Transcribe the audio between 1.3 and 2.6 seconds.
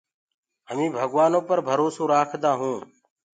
پر ڀروسو رآکدآ